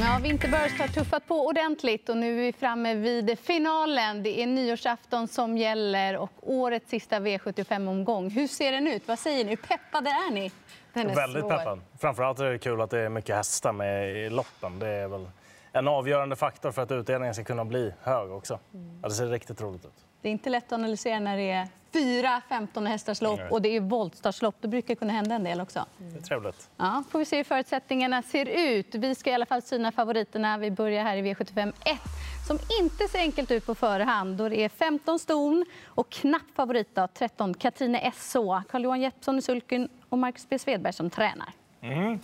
Ja, 0.00 0.18
Winterburst 0.22 0.78
har 0.80 0.88
tuffat 0.88 1.26
på 1.26 1.46
ordentligt 1.46 2.08
och 2.08 2.16
nu 2.16 2.38
är 2.38 2.42
vi 2.42 2.52
framme 2.52 2.94
vid 2.94 3.38
finalen. 3.38 4.22
Det 4.22 4.42
är 4.42 4.46
nyårsafton 4.46 5.28
som 5.28 5.58
gäller 5.58 6.16
och 6.16 6.30
årets 6.42 6.90
sista 6.90 7.20
V75-omgång. 7.20 8.30
Hur 8.30 8.46
ser 8.46 8.72
den 8.72 8.86
ut? 8.86 9.08
Vad 9.08 9.18
säger 9.18 9.44
ni? 9.44 9.50
Hur 9.50 9.56
peppade 9.56 10.10
är 10.10 10.30
ni? 10.30 10.52
Den 10.92 11.10
är 11.10 11.14
Väldigt 11.14 11.42
svår. 11.42 11.50
peppad. 11.50 11.80
Framförallt 11.98 12.38
är 12.38 12.44
det 12.44 12.58
kul 12.58 12.80
att 12.80 12.90
det 12.90 12.98
är 12.98 13.08
mycket 13.08 13.36
hästar 13.36 13.72
med 13.72 14.16
i 14.16 14.30
loppen. 14.30 14.78
Det 14.78 14.88
är 14.88 15.08
väl 15.08 15.28
en 15.72 15.88
avgörande 15.88 16.36
faktor 16.36 16.72
för 16.72 16.82
att 16.82 16.90
utdelningen 16.92 17.34
ska 17.34 17.44
kunna 17.44 17.64
bli 17.64 17.92
hög 18.02 18.30
också. 18.32 18.58
Mm. 18.74 18.98
Ja, 19.02 19.08
det 19.08 19.14
ser 19.14 19.26
riktigt 19.26 19.60
roligt 19.60 19.84
ut. 19.84 19.92
Det 20.22 20.28
är 20.28 20.32
inte 20.32 20.50
lätt 20.50 20.64
att 20.66 20.72
analysera 20.72 21.20
när 21.20 21.36
det 21.36 21.50
är 21.50 21.68
fyra 21.92 22.42
15 22.48 22.86
hästars 22.86 23.20
lopp 23.20 23.40
och 23.50 23.62
det 23.62 23.76
är 23.76 23.80
voltstartslopp. 23.80 24.54
Då 24.60 24.68
brukar 24.68 24.88
det 24.88 24.94
kunna 24.94 25.12
hända 25.12 25.34
en 25.34 25.44
del 25.44 25.60
också. 25.60 25.86
Det 25.98 26.18
är 26.18 26.22
trevligt. 26.22 26.68
Ja, 26.76 27.04
får 27.10 27.18
vi 27.18 27.24
se 27.24 27.36
hur 27.36 27.44
förutsättningarna 27.44 28.22
ser 28.22 28.46
ut. 28.46 28.94
Vi 28.94 29.14
ska 29.14 29.30
i 29.30 29.34
alla 29.34 29.46
fall 29.46 29.62
syna 29.62 29.92
favoriterna. 29.92 30.58
Vi 30.58 30.70
börjar 30.70 31.04
här 31.04 31.16
i 31.16 31.22
V75 31.22 31.72
1 31.84 31.98
som 32.46 32.58
inte 32.80 33.08
ser 33.08 33.18
enkelt 33.18 33.50
ut 33.50 33.66
på 33.66 33.74
förhand. 33.74 34.36
Då 34.36 34.48
det 34.48 34.64
är 34.64 34.68
15 34.68 35.18
ston 35.18 35.64
och 35.86 36.10
knapp 36.10 36.42
favorit 36.54 36.94
då, 36.94 37.08
13 37.14 37.54
Katrine 37.54 37.98
S.Å. 37.98 38.62
Carl-Johan 38.70 39.00
Jeppsson 39.00 39.38
i 39.38 39.42
sulken 39.42 39.88
och 40.08 40.18
Marcus 40.18 40.46
B. 40.48 40.58
Svedberg 40.58 40.92
som 40.92 41.10
tränar. 41.10 41.52
Mm. 41.82 42.18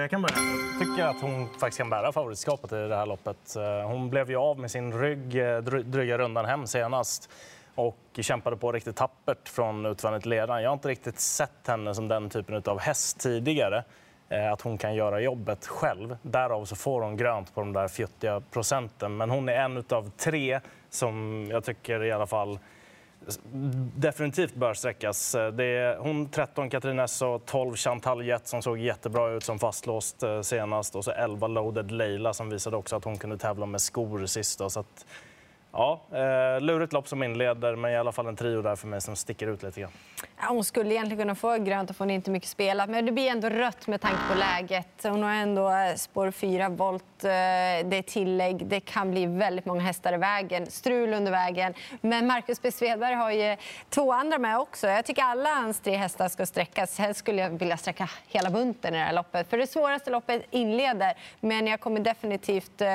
Jag 0.00 0.10
kan 0.10 0.22
börja. 0.22 0.36
Jag 0.72 0.88
tycker 0.88 1.04
att 1.04 1.20
hon 1.20 1.48
faktiskt 1.48 1.78
kan 1.78 1.90
bära 1.90 2.12
favoritskapet 2.12 2.72
i 2.72 2.74
det 2.74 2.96
här 2.96 3.06
loppet. 3.06 3.56
Eh, 3.56 3.88
hon 3.88 4.10
blev 4.10 4.30
ju 4.30 4.36
av 4.36 4.58
med 4.58 4.70
sin 4.70 5.00
rygg 5.00 5.30
dryga 5.84 6.18
rundan 6.18 6.44
hem 6.44 6.66
senast 6.66 7.30
och 7.76 7.96
kämpade 8.20 8.56
på 8.56 8.72
riktigt 8.72 8.96
tappert 8.96 9.48
från 9.48 9.86
utvändigt 9.86 10.26
ledaren. 10.26 10.62
Jag 10.62 10.70
har 10.70 10.74
inte 10.74 10.88
riktigt 10.88 11.20
sett 11.20 11.66
henne 11.66 11.94
som 11.94 12.08
den 12.08 12.30
typen 12.30 12.62
av 12.66 12.78
häst 12.78 13.20
tidigare. 13.20 13.84
Eh, 14.28 14.52
att 14.52 14.60
hon 14.60 14.78
kan 14.78 14.94
göra 14.94 15.20
jobbet 15.20 15.66
själv. 15.66 16.16
Därav 16.22 16.64
så 16.64 16.76
får 16.76 17.02
hon 17.02 17.16
grönt 17.16 17.54
på 17.54 17.60
de 17.60 17.72
där 17.72 17.88
fjuttiga 17.88 18.40
procenten. 18.40 19.16
Men 19.16 19.30
hon 19.30 19.48
är 19.48 19.52
en 19.52 19.84
av 19.90 20.10
tre 20.10 20.60
som 20.90 21.46
jag 21.50 21.64
tycker 21.64 22.04
i 22.04 22.12
alla 22.12 22.26
fall 22.26 22.58
definitivt 23.96 24.54
bör 24.54 24.74
sträckas. 24.74 25.34
Eh, 25.34 25.52
det 25.52 25.64
är 25.64 25.96
hon 25.96 26.28
13 26.28 26.70
Katrin 26.70 26.98
Esso, 26.98 27.38
12 27.38 27.76
Chantal 27.76 28.26
Jett 28.26 28.48
som 28.48 28.62
såg 28.62 28.78
jättebra 28.78 29.30
ut 29.30 29.44
som 29.44 29.58
fastlåst 29.58 30.22
eh, 30.22 30.40
senast 30.40 30.96
och 30.96 31.04
så 31.04 31.10
11 31.10 31.46
Loaded 31.46 31.90
Leila 31.90 32.32
som 32.32 32.50
visade 32.50 32.76
också 32.76 32.96
att 32.96 33.04
hon 33.04 33.18
kunde 33.18 33.38
tävla 33.38 33.66
med 33.66 33.80
skor 33.80 34.26
sist. 34.26 34.58
Så 34.68 34.80
att, 34.80 35.06
ja, 35.76 36.00
eh, 36.12 36.60
lurigt 36.60 36.92
lopp 36.92 37.08
som 37.08 37.22
inleder, 37.22 37.76
men 37.76 37.90
i 37.90 37.96
alla 37.96 38.12
fall 38.12 38.26
en 38.26 38.36
trio 38.36 38.62
där 38.62 38.76
för 38.76 38.86
mig 38.86 39.00
som 39.00 39.16
sticker 39.16 39.46
ut 39.46 39.62
lite 39.62 39.80
grann. 39.80 39.90
Ja, 40.40 40.46
hon 40.48 40.64
skulle 40.64 40.94
egentligen 40.94 41.18
kunna 41.18 41.34
få 41.34 41.56
grönt 41.56 41.90
och 41.90 41.96
får 41.96 42.10
inte 42.10 42.30
mycket 42.30 42.48
spelat, 42.48 42.90
men 42.90 43.06
det 43.06 43.12
blir 43.12 43.30
ändå 43.30 43.48
rött 43.48 43.86
med 43.86 44.00
tanke 44.00 44.18
på 44.32 44.38
läget. 44.38 44.88
Hon 45.02 45.22
har 45.22 45.34
ändå 45.34 45.70
eh, 45.70 45.94
spår 45.94 46.30
4 46.30 46.68
volt, 46.68 47.24
eh, 47.24 47.28
det 47.28 47.96
är 47.96 48.02
tillägg, 48.02 48.66
det 48.66 48.80
kan 48.80 49.10
bli 49.10 49.26
väldigt 49.26 49.66
många 49.66 49.80
hästar 49.80 50.12
i 50.12 50.16
vägen, 50.16 50.66
strul 50.66 51.14
under 51.14 51.32
vägen. 51.32 51.74
Men 52.00 52.26
Marcus 52.26 52.62
B. 52.62 52.72
Svedberg 52.72 53.14
har 53.14 53.30
ju 53.30 53.56
två 53.90 54.12
andra 54.12 54.38
med 54.38 54.58
också. 54.58 54.86
Jag 54.86 55.04
tycker 55.04 55.22
alla 55.22 55.48
hans 55.48 55.80
tre 55.80 55.96
hästar 55.96 56.28
ska 56.28 56.46
sträckas. 56.46 56.98
Helst 56.98 57.20
skulle 57.20 57.42
jag 57.42 57.50
vilja 57.50 57.76
sträcka 57.76 58.10
hela 58.28 58.50
bunten 58.50 58.94
i 58.94 58.98
det 58.98 59.04
här 59.04 59.12
loppet. 59.12 59.50
För 59.50 59.58
det 59.58 59.66
svåraste 59.66 60.10
loppet 60.10 60.42
inleder, 60.50 61.14
men 61.40 61.66
jag 61.66 61.80
kommer 61.80 62.00
definitivt 62.00 62.80
eh, 62.80 62.88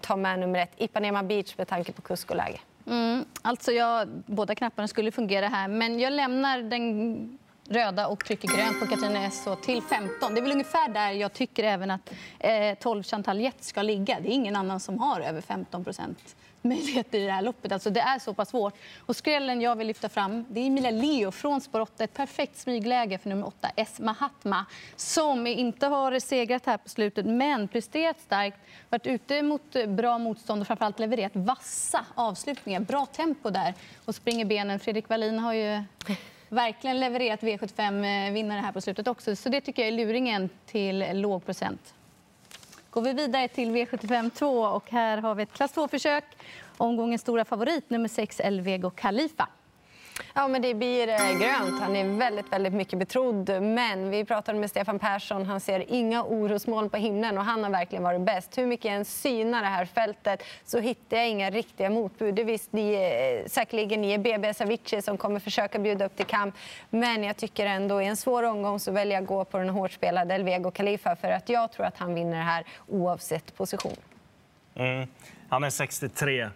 ta 0.00 0.16
med 0.16 0.38
nummer 0.38 0.60
ett, 0.60 0.72
Ipanema 0.76 1.22
Beach, 1.22 1.54
med 1.56 1.68
tanke 1.68 1.92
på 1.92 2.02
kusten 2.02 2.21
och. 2.24 2.60
Mm, 2.86 3.24
alltså 3.42 3.72
jag, 3.72 4.08
båda 4.26 4.54
knapparna 4.54 4.88
skulle 4.88 5.12
fungera 5.12 5.48
här, 5.48 5.68
men 5.68 6.00
jag 6.00 6.12
lämnar 6.12 6.58
den 6.58 7.38
röda 7.68 8.06
och 8.08 8.24
trycker 8.24 8.48
grönt 8.48 8.80
på 8.80 8.86
Katarina 8.86 9.24
S 9.24 9.48
till 9.62 9.82
15. 9.82 10.34
Det 10.34 10.40
är 10.40 10.42
väl 10.42 10.52
ungefär 10.52 10.88
där 10.88 11.10
jag 11.10 11.32
tycker 11.32 11.64
även 11.64 11.90
att 11.90 12.12
eh, 12.38 12.74
12 12.80 13.02
Chantal 13.02 13.40
Jett 13.40 13.64
ska 13.64 13.82
ligga. 13.82 14.20
Det 14.20 14.28
är 14.28 14.34
ingen 14.34 14.56
annan 14.56 14.80
som 14.80 14.98
har 14.98 15.20
över 15.20 15.40
15 15.40 15.84
procent 15.84 16.36
möjligheter 16.62 17.18
i 17.18 17.26
det 17.26 17.32
här 17.32 17.42
loppet. 17.42 17.72
Alltså 17.72 17.90
det 17.90 18.00
är 18.00 18.18
så 18.18 18.34
pass 18.34 18.48
svårt. 18.48 18.74
Och 19.06 19.16
skrällen 19.16 19.60
jag 19.60 19.76
vill 19.76 19.86
lyfta 19.86 20.08
fram 20.08 20.44
det 20.48 20.60
är 20.60 20.66
Emilia 20.66 20.90
Leo 20.90 21.30
från 21.30 21.60
spår 21.60 21.80
8. 21.80 22.04
Ett 22.04 22.14
perfekt 22.14 22.58
smygläge 22.58 23.18
för 23.18 23.28
nummer 23.28 23.46
8, 23.46 23.70
S. 23.76 24.00
Mahatma 24.00 24.66
som 24.96 25.46
inte 25.46 25.86
har 25.86 26.18
segrat 26.18 26.66
här 26.66 26.76
på 26.76 26.88
slutet, 26.88 27.26
men 27.26 27.68
presterat 27.68 28.20
starkt. 28.20 28.58
Varit 28.88 29.06
ute 29.06 29.42
mot 29.42 29.86
bra 29.88 30.18
motstånd 30.18 30.60
och 30.60 30.66
framförallt 30.66 30.98
levererat 30.98 31.32
vassa 31.34 32.06
avslutningar. 32.14 32.80
Bra 32.80 33.06
tempo 33.06 33.50
där 33.50 33.74
och 34.04 34.14
springer 34.14 34.44
benen. 34.44 34.78
Fredrik 34.78 35.08
Wallin 35.08 35.38
har 35.38 35.52
ju 35.52 35.82
verkligen 36.48 37.00
levererat 37.00 37.40
V75-vinnare 37.40 38.60
här 38.60 38.72
på 38.72 38.80
slutet 38.80 39.08
också. 39.08 39.36
Så 39.36 39.48
det 39.48 39.60
tycker 39.60 39.82
jag 39.82 39.88
är 39.88 40.06
luringen 40.06 40.48
till 40.66 41.04
låg 41.12 41.44
procent 41.44 41.94
går 42.92 43.02
vi 43.02 43.12
vidare 43.12 43.48
till 43.48 43.70
V75 43.70 44.30
2 44.30 44.62
och 44.62 44.90
här 44.90 45.18
har 45.18 45.34
vi 45.34 45.42
ett 45.42 45.52
klass 45.52 45.74
2-försök. 45.74 46.24
Omgångens 46.76 47.20
stora 47.20 47.44
favorit, 47.44 47.90
nummer 47.90 48.08
6, 48.08 48.40
Elvego 48.40 48.90
Khalifa. 48.90 49.48
Ja, 50.34 50.48
men 50.48 50.62
det 50.62 50.74
blir 50.74 51.08
eh, 51.08 51.38
grönt. 51.40 51.80
Han 51.80 51.96
är 51.96 52.18
väldigt, 52.18 52.52
väldigt 52.52 52.72
mycket 52.72 52.98
betrodd. 52.98 53.62
Men 53.62 54.10
vi 54.10 54.24
pratade 54.24 54.58
med 54.58 54.70
Stefan 54.70 54.98
Persson. 54.98 55.46
Han 55.46 55.60
ser 55.60 55.84
inga 55.88 56.24
orosmoln 56.24 56.90
på 56.90 56.96
himlen 56.96 57.38
och 57.38 57.44
han 57.44 57.64
har 57.64 57.70
verkligen 57.70 58.02
varit 58.02 58.20
bäst. 58.20 58.58
Hur 58.58 58.66
mycket 58.66 58.84
jag 58.84 58.94
än 58.94 59.04
synar 59.04 59.62
det 59.62 59.68
här 59.68 59.84
fältet 59.84 60.42
så 60.64 60.78
hittar 60.78 61.16
jag 61.16 61.28
inga 61.28 61.50
riktiga 61.50 61.90
motbud. 61.90 62.34
Det 62.34 62.44
visst 62.44 62.72
ni, 62.72 62.94
eh, 62.94 63.50
säkerligen 63.50 64.02
ni 64.02 64.12
är 64.12 64.18
BB 64.18 64.54
Savicii 64.54 65.02
som 65.02 65.16
kommer 65.16 65.40
försöka 65.40 65.78
bjuda 65.78 66.04
upp 66.04 66.16
till 66.16 66.26
kamp. 66.26 66.54
Men 66.90 67.24
jag 67.24 67.36
tycker 67.36 67.66
ändå 67.66 68.02
i 68.02 68.06
en 68.06 68.16
svår 68.16 68.42
omgång 68.42 68.80
så 68.80 68.92
väljer 68.92 69.14
jag 69.14 69.22
att 69.22 69.28
gå 69.28 69.44
på 69.44 69.58
den 69.58 69.68
hårt 69.68 69.92
spelade 69.92 70.34
Elvego 70.34 70.70
Khalifa 70.70 71.16
för 71.16 71.30
att 71.30 71.48
jag 71.48 71.72
tror 71.72 71.86
att 71.86 71.98
han 71.98 72.14
vinner 72.14 72.36
det 72.36 72.44
här 72.44 72.64
oavsett 72.88 73.56
position. 73.56 73.96
Mm. 74.74 75.08
Han 75.52 75.64
är 75.64 75.70
63, 75.70 76.40
eh, 76.42 76.50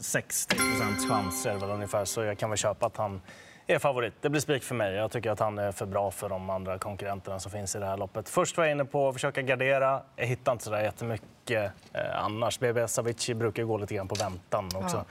60 0.00 0.56
procents 0.56 1.08
chans 1.08 1.46
är 1.46 1.54
väl 1.54 1.70
ungefär, 1.70 2.04
så 2.04 2.22
jag 2.22 2.38
kan 2.38 2.50
väl 2.50 2.56
köpa 2.56 2.86
att 2.86 2.96
han 2.96 3.20
är 3.66 3.78
favorit. 3.78 4.14
Det 4.20 4.30
blir 4.30 4.40
spik 4.40 4.62
för 4.62 4.74
mig. 4.74 4.94
Jag 4.94 5.10
tycker 5.10 5.30
att 5.30 5.40
han 5.40 5.58
är 5.58 5.72
för 5.72 5.86
bra 5.86 6.10
för 6.10 6.28
de 6.28 6.50
andra 6.50 6.78
konkurrenterna 6.78 7.38
som 7.38 7.52
finns 7.52 7.76
i 7.76 7.78
det 7.78 7.86
här 7.86 7.96
loppet. 7.96 8.28
Först 8.28 8.56
var 8.56 8.64
jag 8.64 8.72
inne 8.72 8.84
på 8.84 9.08
att 9.08 9.14
försöka 9.14 9.42
gardera. 9.42 10.02
Jag 10.16 10.26
hittar 10.26 10.52
inte 10.52 10.64
så 10.64 10.70
där 10.70 10.82
jättemycket 10.82 11.72
eh, 11.92 12.24
annars. 12.24 12.58
BB 12.58 12.88
Savicii 12.88 13.34
brukar 13.34 13.62
gå 13.62 13.78
lite 13.78 13.94
grann 13.94 14.08
på 14.08 14.14
väntan 14.14 14.68
också. 14.74 14.96
Ja. 14.96 15.04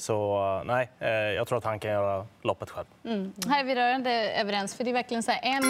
Så 0.00 0.62
nej, 0.66 0.90
eh, 0.98 1.08
jag 1.10 1.48
tror 1.48 1.58
att 1.58 1.64
han 1.64 1.78
kan 1.78 1.90
göra 1.90 2.26
loppet 2.42 2.70
själv. 2.70 2.86
Mm. 3.04 3.32
Här 3.48 3.60
är 3.60 3.64
vi 3.64 3.74
rörande 3.74 4.10
överens. 4.32 4.74
För 4.74 4.84
det 4.84 4.90
är 4.90 4.94
verkligen 4.94 5.22
så 5.22 5.30
här, 5.30 5.40
en 5.42 5.62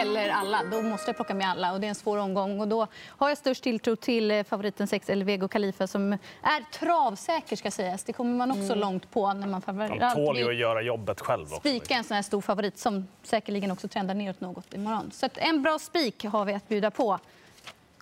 eller 0.00 0.28
alla. 0.28 0.62
Då 0.70 0.82
måste 0.82 1.08
jag 1.08 1.16
plocka 1.16 1.34
med 1.34 1.48
alla. 1.48 1.72
Och 1.72 1.80
det 1.80 1.86
är 1.86 1.88
en 1.88 1.94
svår 1.94 2.18
omgång. 2.18 2.60
Och 2.60 2.68
då 2.68 2.86
har 3.06 3.28
jag 3.28 3.38
störst 3.38 3.62
tilltro 3.62 3.96
till 3.96 4.30
eh, 4.30 4.44
favoriten 4.44 4.86
6, 4.86 5.10
Elvego 5.10 5.48
Khalifa, 5.48 5.86
som 5.86 6.12
är 6.42 6.72
travsäker 6.72 7.56
ska 7.56 7.70
sägas. 7.70 8.04
Det 8.04 8.12
kommer 8.12 8.36
man 8.36 8.50
också 8.50 8.72
mm. 8.72 8.78
långt 8.78 9.10
på. 9.10 9.32
när 9.32 9.46
man 9.46 9.62
De 9.98 10.14
tål 10.14 10.38
ju 10.38 10.48
att 10.48 10.56
göra 10.56 10.82
jobbet 10.82 11.20
själv. 11.20 11.46
Spika 11.46 11.94
en 11.94 12.04
sån 12.04 12.14
här 12.14 12.22
stor 12.22 12.40
favorit 12.40 12.78
som 12.78 13.08
säkerligen 13.22 13.70
också 13.70 13.88
trendar 13.88 14.14
neråt 14.14 14.40
något 14.40 14.74
imorgon. 14.74 15.10
Så 15.12 15.28
en 15.34 15.62
bra 15.62 15.78
spik 15.78 16.24
har 16.24 16.44
vi 16.44 16.54
att 16.54 16.68
bjuda 16.68 16.90
på. 16.90 17.18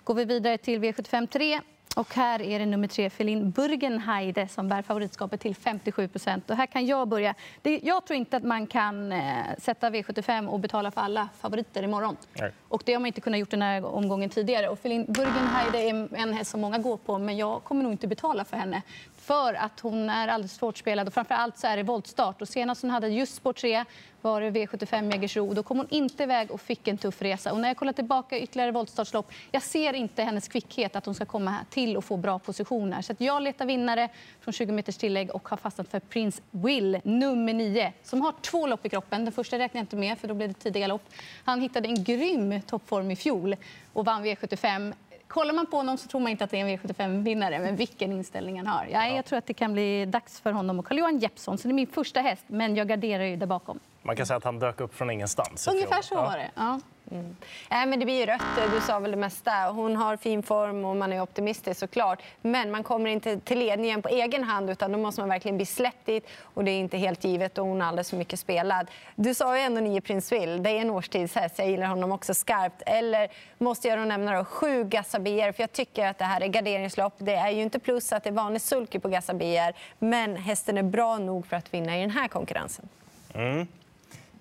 Går 0.03 0.13
vi 0.13 0.25
vidare 0.25 0.57
till 0.57 0.79
V75 0.79 1.27
3 1.27 1.61
och 1.97 2.13
här 2.13 2.41
är 2.41 2.59
det 2.59 2.65
nummer 2.65 2.87
tre, 2.87 3.09
Felin 3.09 3.51
Burgenheide, 3.51 4.47
som 4.47 4.67
bär 4.67 4.81
favoritskapet 4.81 5.41
till 5.41 5.55
57 5.55 6.07
procent. 6.07 6.49
Här 6.49 6.65
kan 6.65 6.85
jag 6.85 7.07
börja. 7.07 7.35
Det, 7.61 7.79
jag 7.83 8.05
tror 8.05 8.17
inte 8.17 8.37
att 8.37 8.43
man 8.43 8.67
kan 8.67 9.11
eh, 9.11 9.43
sätta 9.57 9.89
V75 9.89 10.47
och 10.47 10.59
betala 10.59 10.91
för 10.91 11.01
alla 11.01 11.29
favoriter 11.39 11.83
imorgon. 11.83 12.17
Nej. 12.33 12.51
Och 12.69 12.81
det 12.85 12.93
har 12.93 12.99
man 12.99 13.07
inte 13.07 13.21
kunnat 13.21 13.39
gjort 13.39 13.51
den 13.51 13.61
här 13.61 13.85
omgången 13.85 14.29
tidigare. 14.29 14.69
Och 14.69 14.79
Felin 14.79 15.05
Burgenheide 15.07 15.77
är 15.77 16.15
en 16.15 16.33
häst 16.33 16.51
som 16.51 16.61
många 16.61 16.77
går 16.77 16.97
på, 16.97 17.17
men 17.17 17.37
jag 17.37 17.63
kommer 17.63 17.83
nog 17.83 17.91
inte 17.91 18.07
betala 18.07 18.45
för 18.45 18.57
henne 18.57 18.81
för 19.27 19.53
att 19.53 19.79
hon 19.79 20.09
är 20.09 20.27
alldeles 20.27 20.53
svårt 20.53 20.77
spelad 20.77 21.07
och 21.07 21.13
framför 21.13 21.35
allt 21.35 21.57
så 21.57 21.67
är 21.67 21.77
det 21.77 21.83
voltstart. 21.83 22.41
Och 22.41 22.47
senast 22.47 22.81
hon 22.81 22.91
hade 22.91 23.07
just 23.07 23.35
spår 23.35 23.53
3 23.53 23.85
var 24.21 24.41
det 24.41 24.51
V75 24.51 25.11
Jägersro. 25.11 25.53
Då 25.53 25.63
kom 25.63 25.77
hon 25.77 25.87
inte 25.89 26.23
iväg 26.23 26.51
och 26.51 26.61
fick 26.61 26.87
en 26.87 26.97
tuff 26.97 27.21
resa. 27.21 27.51
Och 27.53 27.59
när 27.59 27.67
jag 27.67 27.77
kollar 27.77 27.93
tillbaka 27.93 28.39
ytterligare 28.39 28.71
voltstartslopp, 28.71 29.31
jag 29.51 29.63
ser 29.63 29.93
inte 29.93 30.23
hennes 30.23 30.47
kvickhet 30.47 30.95
att 30.95 31.05
hon 31.05 31.15
ska 31.15 31.25
komma 31.25 31.55
till 31.69 31.97
och 31.97 32.05
få 32.05 32.17
bra 32.17 32.39
positioner. 32.39 33.01
Så 33.01 33.15
jag 33.17 33.41
letar 33.41 33.65
vinnare 33.65 34.09
från 34.41 34.53
20 34.53 34.71
meters 34.71 34.97
tillägg 34.97 35.35
och 35.35 35.49
har 35.49 35.57
fastnat 35.57 35.87
för 35.87 35.99
Prince 35.99 36.41
Will, 36.51 36.99
nummer 37.03 37.53
9, 37.53 37.93
som 38.03 38.21
har 38.21 38.33
två 38.41 38.67
lopp 38.67 38.85
i 38.85 38.89
kroppen. 38.89 39.25
Den 39.25 39.31
första 39.31 39.59
räknar 39.59 39.79
jag 39.79 39.83
inte 39.83 39.95
med, 39.95 40.17
för 40.19 40.27
då 40.27 40.33
blev 40.33 40.47
det 40.49 40.59
tidiga 40.59 40.87
lopp. 40.87 41.03
Han 41.43 41.61
hittade 41.61 41.87
en 41.87 42.03
grym 42.03 42.56
toppform 42.61 43.11
i 43.11 43.15
fjol 43.15 43.55
och 43.93 44.05
vann 44.05 44.25
V75 44.25 44.93
kollar 45.27 45.53
man 45.53 45.65
på 45.65 45.77
honom 45.77 45.97
så 45.97 46.07
tror 46.07 46.21
man 46.21 46.31
inte 46.31 46.43
att 46.43 46.51
det 46.51 46.59
är 46.59 46.65
en 46.65 46.77
V75-vinnare, 46.77 47.59
men 47.59 47.75
vilken 47.75 48.11
inställning 48.11 48.57
han 48.57 48.67
har. 48.67 48.87
Ja, 48.91 49.07
jag 49.07 49.25
tror 49.25 49.39
att 49.39 49.45
det 49.45 49.53
kan 49.53 49.73
bli 49.73 50.05
dags 50.05 50.39
för 50.39 50.51
honom 50.51 50.79
och 50.79 50.85
Carl-Johan 50.85 51.19
Jeppsson. 51.19 51.57
Så 51.57 51.67
det 51.67 51.71
är 51.71 51.73
min 51.73 51.87
första 51.87 52.21
häst, 52.21 52.43
men 52.47 52.75
jag 52.75 52.87
garderar 52.87 53.23
ju 53.23 53.35
där 53.35 53.47
bakom. 53.47 53.79
Man 54.01 54.15
kan 54.15 54.25
säga 54.25 54.37
att 54.37 54.43
han 54.43 54.59
dök 54.59 54.79
upp 54.79 54.95
från 54.95 55.09
ingenstans. 55.09 55.67
Ungefär 55.67 56.01
så 56.01 56.15
var 56.15 56.37
det. 56.37 56.51
Ja. 56.55 56.79
Mm. 57.11 57.35
Äh, 57.71 57.85
men 57.85 57.99
det 57.99 58.05
blir 58.05 58.19
ju 58.19 58.25
rött. 58.25 58.71
Du 58.73 58.81
sa 58.81 58.99
väl 58.99 59.11
det 59.11 59.17
mesta. 59.17 59.51
Hon 59.51 59.95
har 59.95 60.17
fin 60.17 60.43
form 60.43 60.85
och 60.85 60.95
man 60.95 61.13
är 61.13 61.21
optimistisk 61.21 61.79
såklart. 61.79 62.21
Men 62.41 62.71
man 62.71 62.83
kommer 62.83 63.09
inte 63.09 63.39
till 63.39 63.59
ledningen 63.59 64.01
på 64.01 64.09
egen 64.09 64.43
hand 64.43 64.69
utan 64.69 64.91
då 64.91 64.97
måste 64.97 65.21
man 65.21 65.29
verkligen 65.29 65.57
bli 65.57 65.65
släppt 65.65 66.05
dit 66.05 66.27
och 66.41 66.63
det 66.63 66.71
är 66.71 66.79
inte 66.79 66.97
helt 66.97 67.23
givet 67.23 67.57
och 67.57 67.65
hon 67.65 67.81
är 67.81 67.85
alldeles 67.85 68.09
för 68.09 68.17
mycket 68.17 68.39
spelad. 68.39 68.87
Du 69.15 69.33
sa 69.33 69.57
ju 69.57 69.63
ändå 69.63 69.81
nio 69.81 70.01
Prince 70.01 70.39
Will. 70.39 70.63
Det 70.63 70.69
är 70.69 70.81
en 70.81 70.89
årstidshäst. 70.89 71.59
Jag 71.59 71.69
gillar 71.69 71.87
honom 71.87 72.11
också 72.11 72.33
skarpt. 72.33 72.83
Eller 72.85 73.27
måste 73.57 73.87
jag 73.87 73.99
då 73.99 74.05
nämna 74.05 74.37
då, 74.37 74.45
sju 74.45 74.83
Gassabier 74.83 75.51
för 75.51 75.63
jag 75.63 75.71
tycker 75.71 76.07
att 76.07 76.17
det 76.17 76.25
här 76.25 76.41
är 76.41 76.47
garderingslopp. 76.47 77.13
Det 77.17 77.35
är 77.35 77.49
ju 77.49 77.61
inte 77.61 77.79
plus 77.79 78.11
att 78.13 78.23
det 78.23 78.29
är 78.29 78.33
vanlig 78.33 78.61
sulky 78.61 78.99
på 78.99 79.09
Gassabier 79.09 79.75
men 79.99 80.35
hästen 80.35 80.77
är 80.77 80.83
bra 80.83 81.17
nog 81.17 81.47
för 81.47 81.55
att 81.55 81.73
vinna 81.73 81.97
i 81.97 82.01
den 82.01 82.11
här 82.11 82.27
konkurrensen. 82.27 82.89
Mm. 83.33 83.67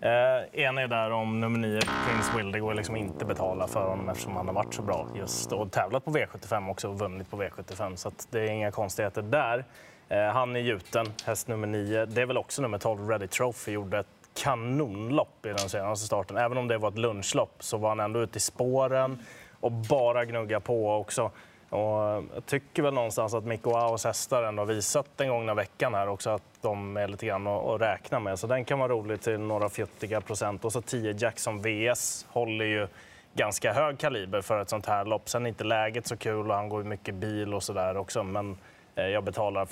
Eh, 0.00 0.08
är 0.08 0.88
där 0.88 1.10
om 1.10 1.40
nummer 1.40 1.58
9, 1.58 1.80
Prince 1.80 2.36
Will. 2.36 2.52
Det 2.52 2.60
går 2.60 2.74
liksom 2.74 2.96
inte 2.96 3.24
att 3.24 3.28
betala 3.28 3.66
för 3.66 3.88
honom 3.88 4.08
eftersom 4.08 4.36
han 4.36 4.46
har 4.46 4.54
varit 4.54 4.74
så 4.74 4.82
bra 4.82 5.08
just 5.14 5.52
och 5.52 5.72
tävlat 5.72 6.04
på 6.04 6.10
V75 6.10 6.70
också 6.70 6.88
och 6.88 6.98
vunnit 6.98 7.30
på 7.30 7.42
V75 7.42 7.96
så 7.96 8.12
det 8.30 8.40
är 8.40 8.50
inga 8.50 8.70
konstigheter 8.70 9.22
där. 9.22 9.64
Eh, 10.08 10.24
han 10.24 10.56
är 10.56 10.60
gjuten, 10.60 11.06
häst 11.24 11.48
nummer 11.48 11.66
9. 11.66 12.06
Det 12.06 12.22
är 12.22 12.26
väl 12.26 12.36
också 12.36 12.62
nummer 12.62 12.78
12, 12.78 13.08
Ready 13.08 13.26
Trophy, 13.26 13.72
gjorde 13.72 13.98
ett 13.98 14.06
kanonlopp 14.42 15.46
i 15.46 15.48
den 15.48 15.58
senaste 15.58 16.06
starten. 16.06 16.36
Även 16.36 16.58
om 16.58 16.68
det 16.68 16.78
var 16.78 16.88
ett 16.88 16.98
lunchlopp 16.98 17.56
så 17.58 17.76
var 17.76 17.88
han 17.88 18.00
ändå 18.00 18.20
ute 18.20 18.36
i 18.36 18.40
spåren 18.40 19.18
och 19.60 19.72
bara 19.72 20.24
gnugga 20.24 20.60
på 20.60 20.92
också. 20.92 21.30
Och 21.70 22.24
jag 22.34 22.46
tycker 22.46 22.82
väl 22.82 22.94
någonstans 22.94 23.34
att 23.34 23.44
Mikko 23.44 23.70
Aos 23.76 24.04
hästar 24.04 24.42
ändå 24.42 24.60
har 24.60 24.66
visat 24.66 25.06
den 25.16 25.28
gångna 25.28 25.54
veckan 25.54 25.94
här 25.94 26.08
också 26.08 26.30
att 26.30 26.42
de 26.60 26.96
är 26.96 27.08
lite 27.08 27.26
grann 27.26 27.46
att 27.46 27.80
räkna 27.80 28.20
med. 28.20 28.38
Så 28.38 28.46
den 28.46 28.64
kan 28.64 28.78
vara 28.78 28.92
rolig 28.92 29.20
till 29.20 29.38
några 29.38 29.68
fjuttiga 29.68 30.20
procent. 30.20 30.64
Och 30.64 30.72
så 30.72 30.80
10 30.80 31.14
Jackson 31.18 31.62
VS 31.62 32.26
håller 32.28 32.64
ju 32.64 32.88
ganska 33.34 33.72
hög 33.72 33.98
kaliber 33.98 34.40
för 34.40 34.62
ett 34.62 34.68
sånt 34.68 34.86
här 34.86 35.04
lopp. 35.04 35.28
Sen 35.28 35.46
är 35.46 35.48
inte 35.48 35.64
läget 35.64 36.06
så 36.06 36.16
kul 36.16 36.50
och 36.50 36.56
han 36.56 36.68
går 36.68 36.82
mycket 36.82 37.14
bil 37.14 37.54
och 37.54 37.62
så 37.62 37.72
där 37.72 37.96
också. 37.96 38.22
Men 38.22 38.56
eh, 38.94 39.06
jag 39.06 39.24
betalar 39.24 39.68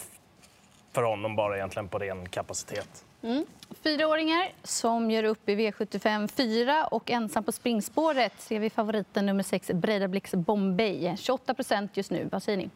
för 0.94 1.02
honom 1.02 1.36
bara 1.36 1.56
egentligen 1.56 1.88
på 1.88 1.98
ren 1.98 2.28
kapacitet. 2.28 3.04
Mm. 3.22 3.44
Fyraåringar 3.82 4.48
som 4.62 5.10
gör 5.10 5.24
upp 5.24 5.48
i 5.48 5.56
V75 5.56 6.28
4 6.28 6.86
och 6.86 7.10
ensam 7.10 7.44
på 7.44 7.52
springspåret 7.52 8.32
ser 8.38 8.60
vi 8.60 8.70
favoriten 8.70 9.26
nummer 9.26 9.42
6 9.42 9.70
Breidablix 9.74 10.34
Bombay. 10.34 11.16
28 11.16 11.54
procent 11.54 11.96
just 11.96 12.10
nu. 12.10 12.28
Vad 12.32 12.42
säger 12.42 12.58
ni? 12.58 12.70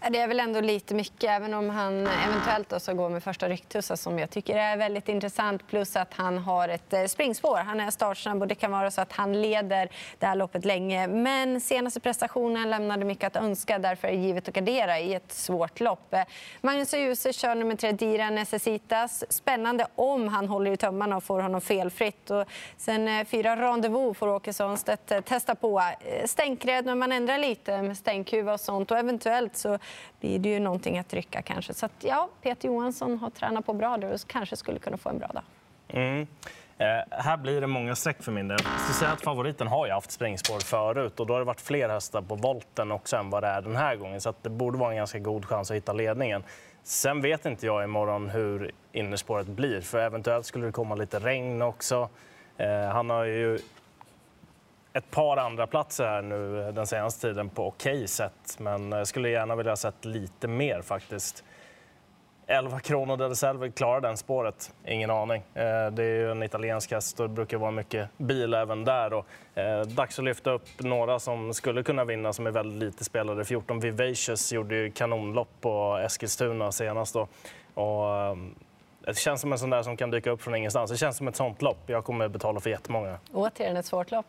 Det 0.00 0.18
är 0.18 0.28
väl 0.28 0.40
ändå 0.40 0.60
lite 0.60 0.94
mycket, 0.94 1.30
även 1.30 1.54
om 1.54 1.70
han 1.70 2.06
eventuellt 2.06 2.68
då 2.68 2.80
ska 2.80 2.92
gå 2.92 3.08
med 3.08 3.22
första 3.22 3.48
rycktussa 3.48 3.96
som 3.96 4.18
jag 4.18 4.30
tycker 4.30 4.56
är 4.56 4.76
väldigt 4.76 5.08
intressant. 5.08 5.68
Plus 5.68 5.96
att 5.96 6.14
han 6.14 6.38
har 6.38 6.68
ett 6.68 6.92
eh, 6.92 7.04
springspår. 7.04 7.56
Han 7.56 7.80
är 7.80 7.90
startsnabb 7.90 8.42
och 8.42 8.48
det 8.48 8.54
kan 8.54 8.70
vara 8.70 8.90
så 8.90 9.00
att 9.00 9.12
han 9.12 9.42
leder 9.42 9.88
det 10.18 10.26
här 10.26 10.34
loppet 10.34 10.64
länge. 10.64 11.06
Men 11.06 11.60
senaste 11.60 12.00
prestationen 12.00 12.70
lämnade 12.70 13.04
mycket 13.04 13.26
att 13.26 13.42
önska. 13.42 13.78
Därför 13.78 14.08
är 14.08 14.12
det 14.12 14.18
givet 14.18 14.48
att 14.48 14.54
gardera 14.54 14.98
i 14.98 15.14
ett 15.14 15.32
svårt 15.32 15.80
lopp. 15.80 16.14
Eh, 16.14 16.22
Magnus 16.60 16.94
Djuse 16.94 17.32
kör 17.32 17.54
nummer 17.54 17.76
tre, 17.76 17.92
Dira 17.92 18.30
Necessitas. 18.30 19.24
Spännande 19.28 19.86
om 19.94 20.28
han 20.28 20.48
håller 20.48 20.70
i 20.70 20.76
tömmarna 20.76 21.16
och 21.16 21.24
får 21.24 21.40
honom 21.40 21.60
felfritt. 21.60 22.30
Och 22.30 22.44
sen 22.76 23.08
eh, 23.08 23.24
fyra 23.24 23.56
Rendezvous 23.56 24.18
får 24.18 24.28
Åke 24.28 24.52
Svanstedt 24.52 25.10
eh, 25.10 25.20
testa 25.20 25.54
på. 25.54 25.82
Stänkrädd, 26.24 26.84
men 26.84 26.98
man 26.98 27.12
ändrar 27.12 27.38
lite 27.38 27.82
med 27.82 27.96
stänkhuva 27.96 28.52
och 28.52 28.60
sånt. 28.60 28.90
Och 28.90 28.98
eventuellt 28.98 29.56
så 29.56 29.78
blir 30.20 30.38
det 30.38 30.48
ju 30.48 30.60
någonting 30.60 30.98
att 30.98 31.14
rycka 31.14 31.42
kanske. 31.42 31.74
Så 31.74 31.86
att, 31.86 31.92
ja, 32.00 32.28
Peter 32.42 32.68
Johansson 32.68 33.18
har 33.18 33.30
tränat 33.30 33.66
på 33.66 33.72
bra 33.72 33.96
där 33.96 34.12
och 34.12 34.20
kanske 34.26 34.56
skulle 34.56 34.78
kunna 34.78 34.96
få 34.96 35.08
en 35.08 35.18
bra 35.18 35.28
dag. 35.28 35.42
Mm. 35.88 36.26
Eh, 36.78 36.86
här 37.10 37.36
blir 37.36 37.60
det 37.60 37.66
många 37.66 37.94
streck 37.94 38.22
för 38.22 38.32
min 38.32 38.48
del. 38.48 38.58
Jag 38.86 38.94
säga 38.94 39.10
att 39.10 39.22
favoriten 39.22 39.66
har 39.66 39.86
ju 39.86 39.92
haft 39.92 40.10
springspår 40.10 40.60
förut 40.60 41.20
och 41.20 41.26
då 41.26 41.34
har 41.34 41.38
det 41.38 41.44
varit 41.44 41.60
fler 41.60 41.88
hästar 41.88 42.22
på 42.22 42.34
volten 42.34 42.92
också 42.92 43.16
än 43.16 43.30
vad 43.30 43.42
det 43.42 43.46
är 43.46 43.62
den 43.62 43.76
här 43.76 43.96
gången. 43.96 44.20
Så 44.20 44.34
det 44.42 44.50
borde 44.50 44.78
vara 44.78 44.90
en 44.90 44.96
ganska 44.96 45.18
god 45.18 45.44
chans 45.44 45.70
att 45.70 45.76
hitta 45.76 45.92
ledningen. 45.92 46.42
Sen 46.82 47.20
vet 47.20 47.46
inte 47.46 47.66
jag 47.66 47.84
imorgon 47.84 48.28
hur 48.28 48.72
innerspåret 48.92 49.46
blir, 49.46 49.80
för 49.80 49.98
eventuellt 49.98 50.46
skulle 50.46 50.66
det 50.66 50.72
komma 50.72 50.94
lite 50.94 51.18
regn 51.18 51.62
också. 51.62 52.08
Eh, 52.56 52.88
han 52.88 53.10
har 53.10 53.24
ju 53.24 53.58
ett 54.92 55.10
par 55.10 55.36
andra 55.36 55.66
platser 55.66 56.04
här 56.04 56.22
nu 56.22 56.62
eh, 56.62 56.74
den 56.74 56.86
senaste 56.86 57.28
tiden 57.28 57.48
på 57.48 57.66
okej 57.66 57.94
okay 57.94 58.06
sätt. 58.06 58.56
Men 58.58 58.92
jag 58.92 59.06
skulle 59.06 59.30
gärna 59.30 59.56
vilja 59.56 59.72
ha 59.72 59.76
sett 59.76 60.04
lite 60.04 60.48
mer 60.48 60.82
faktiskt. 60.82 61.44
11 62.46 62.80
kronor 62.80 63.16
del 63.16 63.36
Selve, 63.36 63.70
klarar 63.70 64.00
den 64.00 64.16
spåret? 64.16 64.74
Ingen 64.86 65.10
aning. 65.10 65.42
Eh, 65.54 65.90
det 65.90 66.04
är 66.04 66.18
ju 66.18 66.30
en 66.30 66.42
italiensk 66.42 66.90
häst 66.90 67.20
och 67.20 67.28
det 67.28 67.34
brukar 67.34 67.56
vara 67.56 67.70
mycket 67.70 68.08
bil 68.16 68.54
även 68.54 68.84
där. 68.84 69.12
Och, 69.12 69.26
dags 69.86 70.18
att 70.18 70.24
lyfta 70.24 70.50
upp 70.50 70.68
några 70.78 71.18
som 71.18 71.54
skulle 71.54 71.82
kunna 71.82 72.04
vinna 72.04 72.32
som 72.32 72.46
är 72.46 72.50
väldigt 72.50 72.82
lite 72.82 73.04
spelade. 73.04 73.44
14 73.44 73.80
Vivacious 73.80 74.52
gjorde 74.52 74.74
ju 74.74 74.90
kanonlopp 74.90 75.48
på 75.60 76.00
Eskilstuna 76.04 76.72
senast. 76.72 77.14
Då. 77.14 77.28
Och, 77.82 78.36
det 79.00 79.18
känns 79.18 79.40
som 79.40 79.52
en 79.52 79.58
sån 79.58 79.70
där 79.70 79.82
som 79.82 79.96
kan 79.96 80.10
dyka 80.10 80.30
upp 80.30 80.42
från 80.42 80.54
ingenstans. 80.54 80.90
Det 80.90 80.96
känns 80.96 81.16
som 81.16 81.28
ett 81.28 81.36
sånt 81.36 81.62
lopp. 81.62 81.78
Jag 81.86 82.04
kommer 82.04 82.28
betala 82.28 82.60
för 82.60 82.70
jättemånga. 82.70 83.18
Återigen 83.32 83.76
ett 83.76 83.86
svårt 83.86 84.10
lopp. 84.10 84.26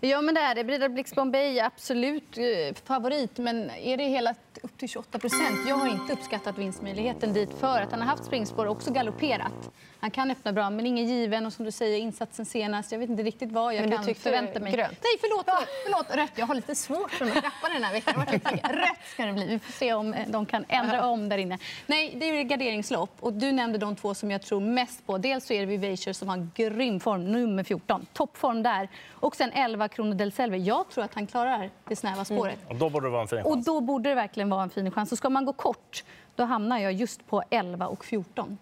Ja, 0.00 0.20
men 0.20 0.34
det 0.34 0.40
är 0.40 0.54
det. 0.54 0.64
Brida 0.64 0.88
Blix 0.88 1.14
Bombay 1.14 1.58
är 1.58 1.64
absolut 1.64 2.38
eh, 2.38 2.74
favorit, 2.84 3.38
men 3.38 3.70
är 3.70 3.96
det 3.96 4.04
hela 4.04 4.34
upp 4.62 4.78
till 4.78 4.88
28 4.88 5.18
procent? 5.18 5.68
Jag 5.68 5.76
har 5.76 5.88
inte 5.88 6.12
uppskattat 6.12 6.58
vinstmöjligheten 6.58 7.32
dit 7.32 7.50
för 7.60 7.80
att 7.80 7.90
han 7.90 8.00
har 8.00 8.06
haft 8.08 8.24
springspår 8.24 8.66
och 8.66 8.72
också 8.72 8.92
galopperat. 8.92 9.72
Han 10.02 10.10
kan 10.10 10.30
öppna 10.30 10.52
bra, 10.52 10.70
men 10.70 10.86
ingen 10.86 11.06
given. 11.06 11.46
Och 11.46 11.52
som 11.52 11.64
du 11.64 11.70
säger, 11.70 11.98
insatsen 11.98 12.46
senast. 12.46 12.92
Jag 12.92 12.98
vet 12.98 13.10
inte 13.10 13.22
riktigt 13.22 13.52
vad 13.52 13.74
jag 13.74 13.90
kan 13.92 14.14
förvänta 14.14 14.60
mig. 14.60 14.72
Grönt. 14.72 14.98
Nej, 15.02 15.12
förlåt, 15.20 15.44
förlåt, 15.46 15.68
förlåt. 15.84 16.16
Rött. 16.16 16.38
Jag 16.38 16.46
har 16.46 16.54
lite 16.54 16.74
svårt 16.74 17.10
för 17.10 17.24
att 17.24 17.32
knappa 17.32 17.68
den 17.72 17.84
här 17.84 17.92
veckan. 17.92 18.24
Rött 18.62 18.98
ska 19.12 19.26
det 19.26 19.32
bli. 19.32 19.46
Vi 19.46 19.58
får 19.58 19.72
se 19.72 19.94
om 19.94 20.14
eh, 20.14 20.28
de 20.28 20.46
kan 20.46 20.64
ändra 20.68 21.06
om 21.06 21.28
där 21.28 21.38
inne. 21.38 21.58
Nej, 21.86 22.14
det 22.16 22.28
är 22.28 22.34
ju 22.34 22.42
garderingslopp. 22.42 23.16
Och 23.20 23.32
du 23.32 23.52
nämnde 23.52 23.78
de 23.78 23.96
två 23.96 24.14
som 24.14 24.30
jag 24.30 24.42
tror 24.42 24.60
mest 24.60 25.06
på. 25.06 25.18
Dels 25.18 25.46
så 25.46 25.52
är 25.52 25.60
det 25.60 25.66
Vivacious 25.66 26.18
som 26.18 26.28
har 26.28 26.48
grym 26.54 27.00
form, 27.00 27.32
nummer 27.32 27.64
14. 27.64 28.06
Toppform 28.12 28.62
där. 28.62 28.88
Och 29.10 29.36
sen 29.36 29.52
11 29.52 29.71
Krono 29.88 30.14
del 30.14 30.32
Selve. 30.32 30.56
Jag 30.56 30.88
tror 30.90 31.04
att 31.04 31.14
han 31.14 31.26
klarar 31.26 31.70
det 31.88 31.96
snäva 31.96 32.24
spåret. 32.24 32.58
Mm. 32.62 32.68
Och 32.68 32.76
då 32.76 32.90
borde 32.90 33.06
det 33.06 33.10
vara 33.10 33.22
en 33.22 33.28
fin 33.28 33.42
chans. 33.42 33.56
Och 33.56 33.64
då 33.64 33.80
borde 33.80 34.08
det 34.08 34.14
verkligen 34.14 34.50
vara 34.50 34.62
en 34.62 34.70
fin 34.70 34.90
chans. 34.90 35.08
Så 35.08 35.16
ska 35.16 35.30
man 35.30 35.44
gå 35.44 35.52
kort, 35.52 36.04
då 36.34 36.44
hamnar 36.44 36.78
jag 36.78 36.92
just 36.92 37.26
på 37.26 37.42
11 37.50 37.86
och 37.86 38.04
14. 38.04 38.58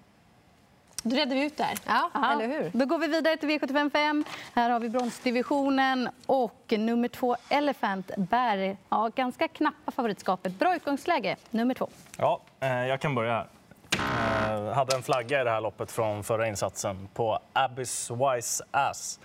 Då 1.03 1.17
redde 1.17 1.35
vi 1.35 1.45
ut 1.45 1.57
där. 1.57 1.79
Ja, 1.87 2.11
Aha. 2.15 2.33
eller 2.33 2.47
hur? 2.47 2.71
Då 2.75 2.87
går 2.87 2.99
vi 2.99 3.07
vidare 3.07 3.37
till 3.37 3.49
V755. 3.49 4.25
Här 4.55 4.71
har 4.71 4.81
vi 4.81 4.89
bronsdivisionen 4.89 6.09
och 6.27 6.73
nummer 6.79 7.09
två 7.09 7.37
Elephant 7.49 8.11
bär 8.17 8.77
ja, 8.89 9.11
ganska 9.15 9.49
knappa 9.49 9.91
favoritskapet. 9.91 10.59
Bra 10.59 10.77
utgångsläge, 10.77 11.37
nummer 11.51 11.75
två. 11.75 11.89
Ja, 12.19 12.41
eh, 12.61 12.69
jag 12.69 13.01
kan 13.01 13.15
börja 13.15 13.33
här. 13.33 13.47
Eh, 13.93 14.73
hade 14.75 14.97
en 14.97 15.03
flagga 15.03 15.41
i 15.41 15.45
det 15.45 15.51
här 15.51 15.61
loppet 15.61 15.91
från 15.91 16.25
förra 16.25 16.49
insatsen 16.49 17.09
på 17.15 17.39
Abyss 17.53 18.11
Wise 18.11 18.65
Ass. 18.71 19.21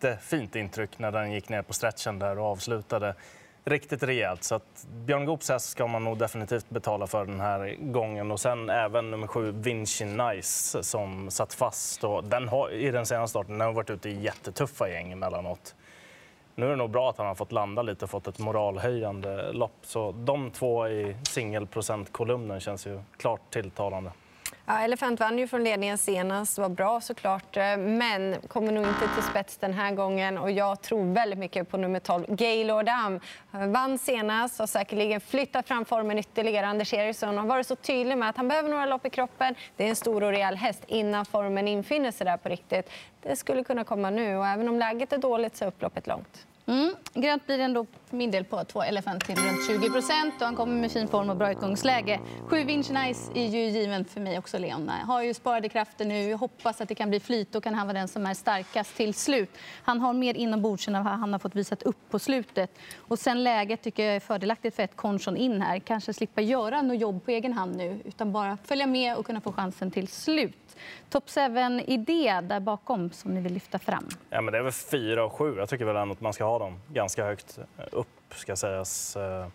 Jättefint 0.00 0.56
intryck 0.56 0.98
när 0.98 1.12
den 1.12 1.32
gick 1.32 1.48
ner 1.48 1.62
på 1.62 1.72
stretchen 1.72 2.18
där 2.18 2.38
och 2.38 2.46
avslutade 2.46 3.14
riktigt 3.64 4.02
rejält. 4.02 4.44
Så 4.44 4.54
att 4.54 4.86
Björn 4.90 5.24
Goops 5.24 5.48
häst 5.48 5.68
ska 5.68 5.86
man 5.86 6.04
nog 6.04 6.18
definitivt 6.18 6.70
betala 6.70 7.06
för 7.06 7.26
den 7.26 7.40
här 7.40 7.76
gången. 7.80 8.30
Och 8.30 8.40
sen 8.40 8.70
även 8.70 9.10
nummer 9.10 9.26
sju, 9.26 9.52
Vinci 9.52 10.04
Nice, 10.04 10.82
som 10.82 11.30
satt 11.30 11.54
fast. 11.54 12.04
Och 12.04 12.24
den 12.24 12.48
har, 12.48 12.70
I 12.70 12.90
den 12.90 13.06
senaste 13.06 13.30
starten 13.30 13.58
den 13.58 13.66
har 13.66 13.72
varit 13.74 13.90
ute 13.90 14.08
i 14.08 14.20
jättetuffa 14.20 14.88
gäng 14.88 15.12
emellanåt. 15.12 15.74
Nu 16.54 16.66
är 16.66 16.70
det 16.70 16.76
nog 16.76 16.90
bra 16.90 17.10
att 17.10 17.18
han 17.18 17.26
har 17.26 17.34
fått 17.34 17.52
landa 17.52 17.82
lite 17.82 18.04
och 18.04 18.10
fått 18.10 18.26
ett 18.26 18.38
moralhöjande 18.38 19.52
lopp. 19.52 19.76
Så 19.82 20.12
de 20.12 20.50
två 20.50 20.88
i 20.88 21.16
singelprocentkolumnen 21.22 22.60
känns 22.60 22.86
ju 22.86 23.00
klart 23.16 23.50
tilltalande. 23.50 24.10
Ja, 24.70 24.80
Elefant 24.80 25.20
vann 25.20 25.38
ju 25.38 25.46
från 25.46 25.64
ledningen 25.64 25.98
senast, 25.98 26.58
var 26.58 26.68
bra 26.68 27.00
såklart, 27.00 27.56
eh, 27.56 27.76
men 27.76 28.36
kommer 28.48 28.72
nog 28.72 28.86
inte 28.86 29.08
till 29.14 29.22
spets 29.22 29.56
den 29.56 29.72
här 29.72 29.92
gången. 29.94 30.38
Och 30.38 30.50
jag 30.50 30.82
tror 30.82 31.14
väldigt 31.14 31.38
mycket 31.38 31.70
på 31.70 31.76
nummer 31.76 32.00
12, 32.00 32.24
Gaylord 32.28 32.88
Am. 32.88 33.20
Vann 33.50 33.98
senast 33.98 34.60
och 34.60 34.68
säkerligen 34.68 35.20
flyttat 35.20 35.68
fram 35.68 35.84
formen 35.84 36.18
ytterligare. 36.18 36.66
Anders 36.66 36.94
Eriksson 36.94 37.38
har 37.38 37.46
varit 37.46 37.66
så 37.66 37.76
tydlig 37.76 38.18
med 38.18 38.28
att 38.28 38.36
han 38.36 38.48
behöver 38.48 38.70
några 38.70 38.86
lopp 38.86 39.06
i 39.06 39.10
kroppen. 39.10 39.54
Det 39.76 39.84
är 39.84 39.88
en 39.88 39.96
stor 39.96 40.22
och 40.24 40.30
rejäl 40.30 40.56
häst 40.56 40.82
innan 40.86 41.24
formen 41.24 41.68
infinner 41.68 42.10
sig 42.10 42.24
där 42.24 42.36
på 42.36 42.48
riktigt. 42.48 42.90
Det 43.22 43.36
skulle 43.36 43.64
kunna 43.64 43.84
komma 43.84 44.10
nu 44.10 44.36
och 44.36 44.46
även 44.46 44.68
om 44.68 44.78
läget 44.78 45.12
är 45.12 45.18
dåligt 45.18 45.56
så 45.56 45.64
är 45.64 45.68
upploppet 45.68 46.06
långt. 46.06 46.46
Mm. 46.66 46.94
Grönt 47.14 47.46
blir 47.46 47.58
det 47.58 47.64
ändå 47.64 47.86
för 48.08 48.16
min 48.16 48.30
del 48.30 48.44
på 48.44 48.64
två 48.64 48.82
Elephant 48.82 49.24
till 49.24 49.36
runt 49.36 49.66
20 49.66 49.90
procent. 49.90 50.34
Han 50.40 50.56
kommer 50.56 50.80
med 50.80 50.92
fin 50.92 51.08
form 51.08 51.30
och 51.30 51.36
bra 51.36 51.50
utgångsläge. 51.50 52.20
Sju 52.46 52.64
Vinci 52.64 52.92
Nice 52.92 53.32
är 53.34 53.46
ju 53.46 53.58
given 53.58 54.04
för 54.04 54.20
mig 54.20 54.38
också, 54.38 54.58
Leon. 54.58 54.88
Har 54.88 55.22
ju 55.22 55.34
sparade 55.34 55.68
krafter 55.68 56.04
nu. 56.04 56.30
Jag 56.30 56.38
hoppas 56.38 56.80
att 56.80 56.88
det 56.88 56.94
kan 56.94 57.10
bli 57.10 57.20
flyt. 57.20 57.52
Då 57.52 57.60
kan 57.60 57.74
han 57.74 57.86
vara 57.86 57.98
den 57.98 58.08
som 58.08 58.26
är 58.26 58.34
starkast 58.34 58.96
till 58.96 59.14
slut. 59.14 59.50
Han 59.82 60.00
har 60.00 60.12
mer 60.12 60.34
inombords 60.34 60.88
än 60.88 60.94
vad 60.94 61.04
han 61.04 61.32
har 61.32 61.38
fått 61.38 61.54
visat 61.54 61.82
upp 61.82 62.10
på 62.10 62.18
slutet. 62.18 62.78
Och 62.96 63.18
sen 63.18 63.44
läget 63.44 63.82
tycker 63.82 64.04
jag 64.06 64.16
är 64.16 64.20
fördelaktigt 64.20 64.76
för 64.76 64.82
ett 64.82 64.96
Konson 64.96 65.36
in 65.36 65.62
här. 65.62 65.78
Kanske 65.78 66.12
slippa 66.12 66.40
göra 66.40 66.82
något 66.82 67.00
jobb 67.00 67.24
på 67.24 67.30
egen 67.30 67.52
hand 67.52 67.76
nu, 67.76 68.00
utan 68.04 68.32
bara 68.32 68.58
följa 68.64 68.86
med 68.86 69.16
och 69.16 69.26
kunna 69.26 69.40
få 69.40 69.52
chansen 69.52 69.90
till 69.90 70.08
slut. 70.08 70.68
Top 71.10 71.26
7-idé 71.26 72.40
där 72.40 72.60
bakom 72.60 73.10
som 73.10 73.34
ni 73.34 73.40
vill 73.40 73.52
lyfta 73.52 73.78
fram? 73.78 74.08
Ja, 74.30 74.40
men 74.40 74.52
det 74.52 74.58
är 74.58 74.62
väl 74.62 74.72
4 74.72 75.24
och 75.24 75.32
7. 75.32 75.56
Jag 75.56 75.68
tycker 75.68 75.84
väl 75.84 75.96
ändå 75.96 76.12
att 76.12 76.20
man 76.20 76.32
ska 76.32 76.44
ha 76.44 76.58
dem 76.58 76.80
ganska 76.88 77.24
högt 77.24 77.58
eh, 77.58 77.84
ska 78.34 78.56
sägas. 78.56 79.16
Eh, 79.16 79.46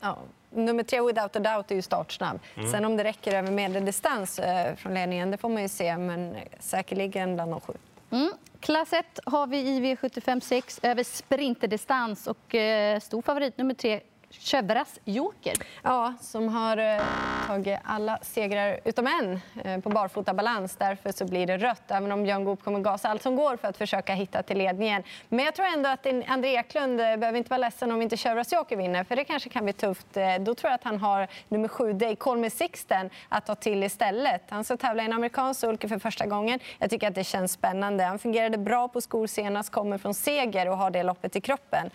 ja, 0.00 0.18
nummer 0.50 0.82
tre, 0.82 1.00
Without 1.00 1.36
a 1.36 1.38
doubt, 1.38 1.70
är 1.70 1.74
ju 1.74 1.82
startsnabb. 1.82 2.38
Mm. 2.54 2.70
Sen 2.70 2.84
om 2.84 2.96
det 2.96 3.04
räcker 3.04 3.34
över 3.34 3.50
medeldistans 3.50 4.38
eh, 4.38 4.76
från 4.76 4.94
ledningen, 4.94 5.30
det 5.30 5.36
får 5.36 5.48
man 5.48 5.62
ju 5.62 5.68
se. 5.68 5.96
Men 5.96 6.36
säkerligen 6.60 7.34
bland 7.34 7.52
de 7.52 7.60
sju. 7.60 7.72
Mm. 8.10 8.32
Klass 8.60 8.92
1 8.92 9.06
har 9.24 9.46
vi 9.46 9.58
i 9.58 9.80
V75 9.80 10.40
6 10.40 10.80
över 10.82 11.02
sprinterdistans 11.02 12.26
och 12.26 12.54
eh, 12.54 13.00
stor 13.00 13.22
favorit 13.22 13.58
nummer 13.58 13.74
tre 13.74 14.00
Chevras 14.30 15.00
Joker. 15.04 15.54
Ja, 15.82 16.14
som 16.20 16.48
har 16.48 16.76
eh, 16.76 17.02
tagit 17.46 17.78
alla 17.84 18.18
segrar 18.22 18.80
utom 18.84 19.06
en 19.06 19.40
eh, 19.64 19.80
på 19.80 19.90
barfota 19.90 20.34
balans. 20.34 20.76
Därför 20.76 21.12
så 21.12 21.24
blir 21.24 21.46
det 21.46 21.56
rött, 21.56 21.90
även 21.90 22.12
om 22.12 22.22
Björn 22.22 22.44
Goop 22.44 22.64
kommer 22.64 22.80
gasa 22.80 23.08
allt 23.08 23.22
som 23.22 23.36
går 23.36 23.56
för 23.56 23.68
att 23.68 23.76
försöka 23.76 24.14
hitta 24.14 24.42
till 24.42 24.58
ledningen. 24.58 25.02
Men 25.28 25.44
jag 25.44 25.54
tror 25.54 25.66
ändå 25.66 25.88
att 25.88 26.06
André 26.26 26.56
Eklund 26.56 27.00
eh, 27.00 27.16
behöver 27.16 27.38
inte 27.38 27.50
vara 27.50 27.58
ledsen 27.58 27.92
om 27.92 28.02
inte 28.02 28.16
Chevras 28.16 28.52
Joker 28.52 28.76
vinner, 28.76 29.04
för 29.04 29.16
det 29.16 29.24
kanske 29.24 29.48
kan 29.48 29.64
bli 29.64 29.72
tufft. 29.72 30.06
Då 30.40 30.54
tror 30.54 30.70
jag 30.70 30.74
att 30.74 30.84
han 30.84 30.98
har 30.98 31.28
nummer 31.48 31.68
sju, 31.68 31.92
Day 31.92 32.16
Call 32.16 32.38
Me 32.38 32.50
Sixten, 32.50 33.10
att 33.28 33.46
ta 33.46 33.54
till 33.54 33.82
istället. 33.82 34.42
Han 34.48 34.64
ska 34.64 34.76
tävla 34.76 35.02
i 35.02 35.06
en 35.06 35.12
amerikansk 35.12 35.60
sulke 35.60 35.88
för 35.88 35.98
första 35.98 36.26
gången. 36.26 36.60
Jag 36.78 36.90
tycker 36.90 37.08
att 37.08 37.14
det 37.14 37.24
känns 37.24 37.52
spännande. 37.52 38.04
Han 38.04 38.18
fungerade 38.18 38.58
bra 38.58 38.88
på 38.88 39.00
skor 39.00 39.26
senast, 39.26 39.72
kommer 39.72 39.98
från 39.98 40.14
seger 40.14 40.68
och 40.68 40.76
har 40.76 40.90
det 40.90 41.02
loppet 41.02 41.36
i 41.36 41.40
kroppen. 41.40 41.90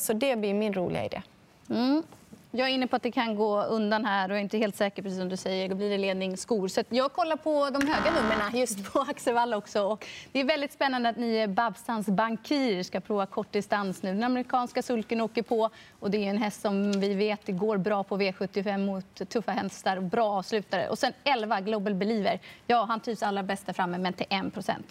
Så 0.00 0.12
det 0.12 0.36
blir 0.36 0.54
min 0.54 0.74
roliga 0.74 1.04
idé. 1.04 1.22
Mm. 1.70 2.02
Jag 2.50 2.68
är 2.68 2.72
inne 2.72 2.86
på 2.86 2.96
att 2.96 3.02
det 3.02 3.10
kan 3.10 3.34
gå 3.34 3.62
undan 3.62 4.04
här 4.04 4.30
och 4.30 4.36
är 4.36 4.40
inte 4.40 4.58
helt 4.58 4.76
säker 4.76 5.02
precis 5.02 5.18
som 5.18 5.28
du 5.28 5.36
säger. 5.36 5.68
Då 5.68 5.74
blir 5.74 5.90
det 5.90 5.98
ledning 5.98 6.36
skor. 6.36 6.68
Så 6.68 6.82
jag 6.88 7.12
kollar 7.12 7.36
på 7.36 7.70
de 7.70 7.86
höga 7.86 8.10
numren 8.22 8.60
just 8.60 8.92
på 8.92 9.00
Axevalla 9.00 9.56
också. 9.56 9.82
Och 9.82 10.06
det 10.32 10.40
är 10.40 10.44
väldigt 10.44 10.72
spännande 10.72 11.08
att 11.08 11.16
ni 11.16 11.48
Babstans 11.48 12.06
Bankir 12.06 12.82
ska 12.82 13.00
prova 13.00 13.26
kortdistans 13.26 14.02
nu. 14.02 14.12
Den 14.12 14.24
amerikanska 14.24 14.82
sulken 14.82 15.20
åker 15.20 15.42
på 15.42 15.70
och 16.00 16.10
det 16.10 16.18
är 16.18 16.30
en 16.30 16.38
häst 16.38 16.60
som 16.60 17.00
vi 17.00 17.14
vet 17.14 17.40
går 17.46 17.76
bra 17.76 18.04
på 18.04 18.18
V75 18.18 18.78
mot 18.78 19.30
tuffa 19.30 19.52
hästar 19.52 19.96
och 19.96 20.02
bra 20.02 20.26
avslutare. 20.38 20.88
Och 20.88 20.98
sen 20.98 21.12
11 21.24 21.60
Global 21.60 21.94
Believer. 21.94 22.40
Ja, 22.66 22.84
han 22.88 23.00
trivs 23.00 23.22
allra 23.22 23.42
bäst 23.42 23.66
där 23.66 23.72
framme, 23.72 23.98
men 23.98 24.12
till 24.12 24.26
1 24.30 24.42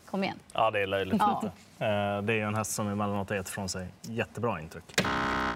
Kom 0.06 0.24
igen. 0.24 0.40
Ja, 0.54 0.72
det 0.72 0.80
är 0.80 0.88
löjligt 0.88 1.18
ja. 1.20 1.44
Eh, 1.80 2.22
det 2.22 2.34
är 2.34 2.46
en 2.46 2.56
häst 2.56 2.72
som 2.72 2.88
emellanåt 2.88 3.30
har 3.30 3.38
gett 3.38 3.50
från 3.50 3.70
sig 3.70 3.88
jättebra 4.02 4.62
intryck. 4.62 5.02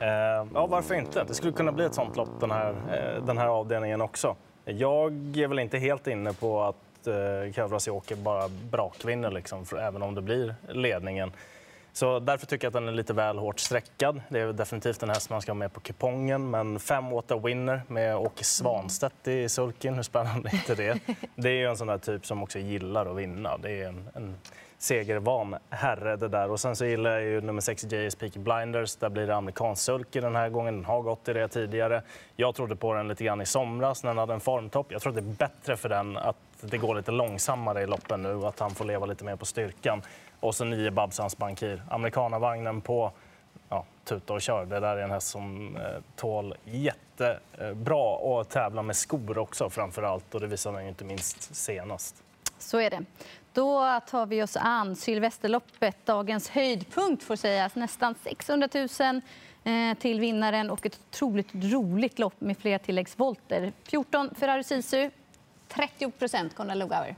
Eh, 0.02 0.48
ja, 0.54 0.68
varför 0.68 0.96
inte? 0.96 1.24
Det 1.24 1.34
skulle 1.34 1.54
kunna 1.54 1.72
bli 1.72 1.86
ett 1.86 1.94
sånt 1.94 2.16
lopp 2.16 2.40
den 2.40 2.52
här, 2.52 2.70
eh, 2.70 3.26
den 3.26 3.38
här 3.38 3.48
avdelningen 3.48 4.02
också. 4.02 4.36
Jag 4.66 5.38
är 5.38 5.48
väl 5.48 5.60
inte 5.60 5.78
helt 5.78 6.08
inne 6.08 6.34
på 6.34 6.62
att 6.62 7.08
eh, 7.08 7.54
Kavras 7.54 7.90
bara 8.24 8.48
brakvinner, 8.72 9.32
liksom, 9.32 9.66
även 9.80 10.02
om 10.02 10.16
det 10.16 10.22
blir 10.22 10.56
ledningen. 10.70 11.32
Så 11.94 12.20
därför 12.20 12.46
tycker 12.46 12.66
jag 12.66 12.70
att 12.70 12.74
den 12.74 12.88
är 12.88 12.92
lite 12.92 13.14
väl 13.14 13.38
hårt 13.38 13.60
sträckad. 13.60 14.22
Det 14.30 14.40
är 14.40 14.54
definitivt 14.54 15.04
en 15.04 15.10
häst 15.10 15.30
man 15.30 15.42
ska 15.42 15.52
ha 15.52 15.58
med 15.58 15.74
på 15.74 15.80
kupongen. 15.80 16.50
Men 16.50 16.80
fem 16.80 17.10
Water 17.10 17.40
Winner 17.40 17.82
med 17.88 18.18
Åke 18.18 18.44
Svanstedt 18.44 19.28
i 19.28 19.50
sulken, 19.50 19.96
hur 19.96 20.04
spännande 20.04 20.50
är 20.50 20.54
inte 20.54 20.76
det? 20.76 21.00
Det 21.36 21.50
är 21.50 21.54
ju 21.54 21.66
en 21.66 21.78
sån 21.78 21.88
där 21.88 21.98
typ 21.98 22.26
som 22.26 22.44
också 22.44 22.60
gillar 22.60 23.06
att 23.06 23.18
vinna. 23.18 23.58
Det 23.58 23.82
är 23.82 23.88
en, 23.88 24.10
en 24.14 24.36
segervan 24.82 25.56
herre 25.70 26.16
det 26.16 26.28
där. 26.28 26.52
Och 26.52 26.60
sen 26.60 26.76
så 26.76 26.86
gillar 26.86 27.12
jag 27.12 27.24
ju 27.24 27.42
nummer 27.42 27.62
6 27.62 27.84
JS 27.84 28.16
Peaky 28.16 28.40
Blinders. 28.40 28.96
Där 28.96 29.10
blir 29.10 29.28
det 29.28 29.36
amerikansk 29.36 29.84
sulke 29.84 30.22
den 30.22 30.36
här 30.36 30.50
gången. 30.50 30.76
Den 30.76 30.86
har 30.86 31.02
gått 31.02 31.30
i 31.30 31.34
det 31.34 31.48
tidigare. 31.48 32.02
Jag 32.36 32.56
trodde 32.56 32.76
på 32.76 32.94
den 32.94 33.08
lite 33.08 33.24
grann 33.24 33.42
i 33.42 33.46
somras 33.46 34.04
när 34.04 34.10
den 34.10 34.18
hade 34.18 34.34
en 34.34 34.40
formtopp. 34.40 34.92
Jag 34.92 35.02
tror 35.02 35.12
att 35.18 35.24
det 35.24 35.32
är 35.32 35.36
bättre 35.50 35.78
för 35.78 35.90
den 35.90 36.18
att 36.18 36.36
det 36.62 36.78
går 36.78 36.96
lite 36.96 37.12
långsammare 37.12 37.82
i 37.82 37.88
loppen 37.88 38.22
nu 38.22 38.34
och 38.34 38.50
att 38.50 38.60
han 38.60 38.72
får 38.72 38.86
leva 38.86 39.06
lite 39.06 39.24
mer 39.24 39.36
på 39.36 39.46
styrkan. 39.46 40.02
Och 40.42 40.56
så 40.56 40.66
nio 40.66 40.92
Babsans 40.92 41.38
Bankir. 41.38 41.84
Amerikanavagnen 41.90 42.82
på 42.82 43.12
ja, 43.70 43.86
tuta 44.04 44.34
och 44.34 44.42
kör. 44.42 44.66
Det 44.66 44.80
där 44.80 44.98
är 44.98 45.04
en 45.04 45.12
häst 45.12 45.28
som 45.28 45.76
eh, 45.76 45.82
tål 46.16 46.56
jättebra 46.64 48.20
eh, 48.22 48.40
att 48.40 48.50
tävla 48.50 48.82
med 48.82 48.96
skor 48.96 49.38
också 49.38 49.70
framför 49.70 50.04
allt. 50.04 50.36
Och 50.36 50.42
det 50.42 50.48
visade 50.48 50.78
han 50.78 50.88
inte 50.88 51.04
minst 51.04 51.56
senast. 51.56 52.24
Så 52.58 52.80
är 52.80 52.90
det. 52.90 53.04
Då 53.54 54.00
tar 54.10 54.26
vi 54.26 54.44
oss 54.44 54.58
an 54.58 54.96
Sylvesterloppet, 54.96 56.06
dagens 56.06 56.50
höjdpunkt 56.50 57.24
får 57.24 57.36
sägas. 57.36 57.76
Nästan 57.76 58.16
600 58.24 58.70
000 58.74 59.22
eh, 59.64 59.98
till 59.98 60.20
vinnaren 60.20 60.70
och 60.70 60.86
ett 60.86 61.00
otroligt 61.10 61.50
roligt 61.54 62.20
lopp 62.20 62.42
med 62.42 62.58
flera 62.58 62.80
tilläggsvolter. 62.80 63.72
14 63.84 64.36
Ferrari 64.36 64.64
Sisu, 64.64 65.10
30 65.68 66.12
procent 66.12 66.56
Konrad 66.56 66.78
Lugauer. 66.78 67.16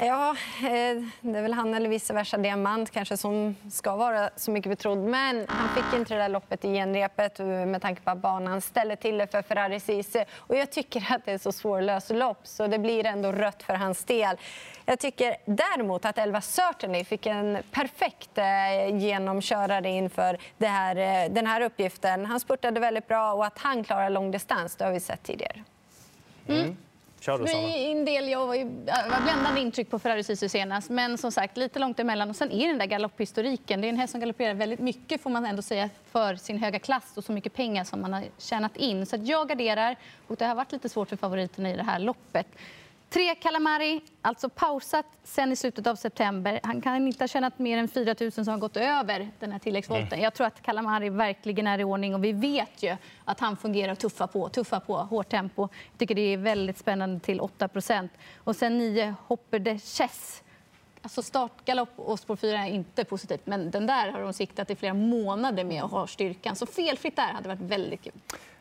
Ja, 0.00 0.30
eh, 0.58 1.02
det 1.20 1.38
är 1.38 1.42
väl 1.42 1.52
han 1.52 1.74
eller 1.74 1.88
vice 1.88 2.14
versa 2.14 2.38
Diamant 2.38 2.90
kanske 2.90 3.16
som 3.16 3.56
ska 3.70 3.96
vara 3.96 4.30
så 4.36 4.50
mycket 4.50 4.70
betrodd. 4.70 4.98
Men 4.98 5.46
han 5.48 5.68
fick 5.68 5.98
inte 5.98 6.14
det 6.14 6.20
där 6.20 6.28
loppet 6.28 6.64
i 6.64 6.72
genrepet 6.74 7.38
med 7.38 7.82
tanke 7.82 8.02
på 8.02 8.10
att 8.10 8.18
banan 8.18 8.60
ställer 8.60 8.96
till 8.96 9.18
det 9.18 9.26
för 9.26 9.42
Ferrari 9.42 9.80
Cise. 9.80 10.24
Och 10.36 10.56
jag 10.56 10.70
tycker 10.70 11.12
att 11.14 11.24
det 11.24 11.32
är 11.32 11.38
så 11.38 11.52
svårlöst 11.52 12.10
lopp 12.10 12.46
så 12.46 12.66
det 12.66 12.78
blir 12.78 13.06
ändå 13.06 13.32
rött 13.32 13.62
för 13.62 13.74
hans 13.74 14.04
del. 14.04 14.36
Jag 14.84 14.98
tycker 14.98 15.36
däremot 15.44 16.04
att 16.04 16.18
Elva 16.18 16.40
Certainly 16.40 17.04
fick 17.04 17.26
en 17.26 17.58
perfekt 17.70 18.38
eh, 18.38 18.96
genomkörare 18.98 19.88
inför 19.88 20.38
det 20.58 20.66
här, 20.66 20.96
eh, 20.96 21.32
den 21.32 21.46
här 21.46 21.60
uppgiften. 21.60 22.26
Han 22.26 22.40
spurtade 22.40 22.80
väldigt 22.80 23.08
bra 23.08 23.32
och 23.32 23.46
att 23.46 23.58
han 23.58 23.84
klarar 23.84 24.10
långdistans 24.10 24.76
det 24.76 24.84
har 24.84 24.92
vi 24.92 25.00
sett 25.00 25.22
tidigare. 25.22 25.64
Mm. 26.48 26.76
Kör 27.28 27.38
du, 27.38 27.46
Sanna. 27.46 27.68
En 27.68 28.04
del, 28.04 28.28
jag 28.28 28.46
var, 28.46 28.54
ju, 28.54 28.64
var 28.64 29.22
bländande 29.22 29.60
intryck 29.60 29.90
på 29.90 29.98
Ferrari 29.98 30.22
Sisu 30.22 30.48
senast, 30.48 30.90
men 30.90 31.18
som 31.18 31.32
sagt 31.32 31.56
lite 31.56 31.78
långt 31.78 32.00
emellan. 32.00 32.30
Och 32.30 32.36
sen 32.36 32.52
är 32.52 32.68
den 32.68 32.78
där 32.78 32.86
galopphistoriken. 32.86 33.80
Det 33.80 33.86
är 33.86 33.88
en 33.88 33.96
häst 33.96 34.10
som 34.10 34.20
galopperar 34.20 34.54
väldigt 34.54 34.80
mycket 34.80 35.22
får 35.22 35.30
man 35.30 35.46
ändå 35.46 35.62
säga 35.62 35.90
för 36.10 36.36
sin 36.36 36.58
höga 36.58 36.78
klass 36.78 37.12
och 37.16 37.24
så 37.24 37.32
mycket 37.32 37.54
pengar 37.54 37.84
som 37.84 38.00
man 38.00 38.12
har 38.12 38.24
tjänat 38.38 38.76
in. 38.76 39.06
Så 39.06 39.16
jag 39.22 39.48
garderar 39.48 39.96
och 40.26 40.36
det 40.36 40.44
har 40.44 40.54
varit 40.54 40.72
lite 40.72 40.88
svårt 40.88 41.08
för 41.08 41.16
favoriterna 41.16 41.70
i 41.70 41.76
det 41.76 41.82
här 41.82 41.98
loppet. 41.98 42.46
Tre 43.10 43.34
Calamari, 43.34 44.00
alltså 44.22 44.48
pausat 44.48 45.06
sen 45.24 45.52
i 45.52 45.56
slutet 45.56 45.86
av 45.86 45.96
september. 45.96 46.60
Han 46.62 46.80
kan 46.80 47.06
inte 47.06 47.22
ha 47.22 47.28
tjänat 47.28 47.58
mer 47.58 47.78
än 47.78 47.88
4 47.88 48.14
000 48.20 48.32
som 48.32 48.48
har 48.48 48.58
gått 48.58 48.76
över 48.76 49.30
den 49.38 49.52
här 49.52 49.58
tilläggsvolten. 49.58 50.12
Mm. 50.12 50.20
Jag 50.20 50.34
tror 50.34 50.46
att 50.46 50.62
Calamari 50.62 51.08
verkligen 51.08 51.66
är 51.66 51.78
i 51.78 51.84
ordning 51.84 52.14
och 52.14 52.24
vi 52.24 52.32
vet 52.32 52.82
ju 52.82 52.96
att 53.24 53.40
han 53.40 53.56
fungerar 53.56 53.94
tuffa 53.94 54.26
på, 54.26 54.48
tuffa 54.48 54.80
på, 54.80 54.96
hårt 54.96 55.28
tempo. 55.28 55.62
Jag 55.62 55.98
tycker 55.98 56.14
det 56.14 56.20
är 56.20 56.36
väldigt 56.36 56.78
spännande 56.78 57.20
till 57.20 57.40
8% 57.40 58.08
Och 58.44 58.56
sen 58.56 58.78
9 58.78 59.14
Hopper 59.26 59.58
de 59.58 59.78
Chess. 59.78 60.42
Alltså 61.02 61.22
startgalopp 61.22 61.92
och 61.96 62.18
spår 62.18 62.36
4 62.36 62.58
är 62.58 62.70
inte 62.70 63.04
positivt, 63.04 63.46
men 63.46 63.70
den 63.70 63.86
där 63.86 64.10
har 64.10 64.20
de 64.20 64.32
siktat 64.32 64.70
i 64.70 64.76
flera 64.76 64.94
månader 64.94 65.64
med 65.64 65.82
och 65.82 65.90
har 65.90 66.06
styrkan. 66.06 66.56
Så 66.56 66.66
felfritt 66.66 67.16
där 67.16 67.32
hade 67.32 67.48
varit 67.48 67.60
väldigt 67.60 68.02
kul. 68.02 68.12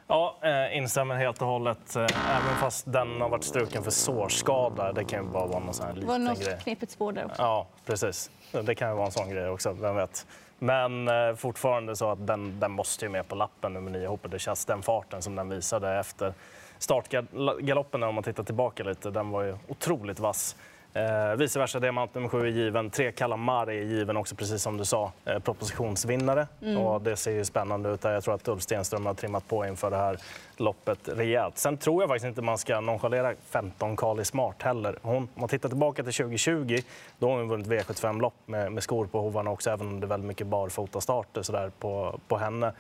Ja, 0.08 0.36
eh, 0.42 0.78
instämmer 0.78 1.16
helt 1.16 1.42
och 1.42 1.48
hållet. 1.48 1.96
Eh, 1.96 2.02
även 2.38 2.56
fast 2.60 2.92
den 2.92 3.22
har 3.22 3.30
varit 3.30 3.44
struken 3.44 3.84
för 3.84 3.92
sårskada. 3.92 4.94
Det 4.94 5.04
kan 5.04 5.24
ju 5.26 5.30
bara 5.32 5.46
vara 5.46 5.60
någon 5.60 5.74
sån 5.74 5.86
här 5.86 5.94
liten 5.94 6.08
var 6.10 6.20
något 6.20 6.40
grej. 6.40 6.60
knepigt 6.64 6.92
spår 6.92 7.12
där 7.12 7.26
också. 7.26 7.42
Ja, 7.42 7.68
precis. 7.86 8.32
Det 8.64 8.76
kan 8.76 8.90
ju 8.90 8.96
vara 8.96 9.06
en 9.06 9.12
sån 9.12 9.30
grej 9.30 9.50
också, 9.50 9.72
vem 9.72 9.96
vet. 9.96 10.26
Men 10.60 11.08
eh, 11.08 11.36
fortfarande 11.36 11.96
så 11.96 12.10
att 12.12 12.28
den, 12.28 12.60
den 12.60 12.72
måste 12.72 13.06
ju 13.06 13.10
med 13.10 13.28
på 13.28 13.36
lappen, 13.36 13.74
nummer 13.74 13.92
9 13.92 14.08
Hopper. 14.08 14.30
Det 14.30 14.40
känns 14.40 14.66
den 14.66 14.82
farten 14.82 15.22
som 15.22 15.36
den 15.36 15.50
visade 15.50 16.00
efter 16.00 16.34
startgaloppen, 16.78 18.04
om 18.04 18.16
man 18.16 18.24
tittar 18.24 18.44
tillbaka 18.44 18.84
lite, 18.84 19.10
den 19.10 19.30
var 19.30 19.44
ju 19.44 19.58
otroligt 19.68 20.20
vass. 20.20 20.56
Eh, 20.94 21.36
vice 21.36 21.60
versa, 21.60 21.80
diamant 21.80 22.16
nummer 22.16 22.30
sju 22.30 22.42
är 22.42 22.52
given. 22.52 22.90
Tre 22.90 23.12
Calamari 23.12 23.80
är 23.80 23.84
given 23.84 24.18
också, 24.18 24.36
precis 24.36 24.62
som 24.62 24.78
du 24.78 24.86
sa. 24.86 25.12
Eh, 25.26 25.40
propositionsvinnare. 25.40 26.48
Mm. 26.62 26.78
Och 26.78 27.02
det 27.02 27.16
ser 27.16 27.32
ju 27.32 27.46
spännande 27.46 27.90
ut. 27.90 28.02
Där. 28.02 28.12
Jag 28.12 28.24
tror 28.24 28.36
att 28.36 28.48
Ulf 28.48 28.62
Stenström 28.62 29.06
har 29.06 29.14
trimmat 29.14 29.48
på 29.48 29.66
inför 29.66 29.92
det 29.92 29.98
här 29.98 30.18
loppet 30.58 31.00
rejält. 31.04 31.58
Sen 31.58 31.78
tror 31.78 32.04
jag 32.04 32.10
faktiskt 32.10 32.28
inte 32.28 32.42
man 32.42 32.58
ska 32.58 32.82
nonchalera 32.82 33.34
15 33.50 33.96
Kali 33.96 34.26
Smart 34.26 34.62
heller. 34.64 35.00
Hon, 35.02 35.16
om 35.16 35.30
man 35.34 35.50
tittar 35.50 35.70
tillbaka 35.70 36.04
till 36.04 36.14
2020, 36.14 36.80
då 37.20 37.30
har 37.30 37.38
hon 37.38 37.50
vunnit 37.50 37.68
V75-lopp 37.68 38.34
med, 38.46 38.72
med 38.72 38.84
skor 38.84 39.06
på 39.06 39.22
hovarna 39.22 39.52
också, 39.52 39.70
även 39.70 39.88
om 39.88 40.00
det 40.00 40.06
är 40.06 40.10
väldigt 40.10 40.28
mycket 40.28 40.48
barfotastarter 40.48 41.72
på, 41.80 42.20
på 42.28 42.38
henne. 42.38 42.74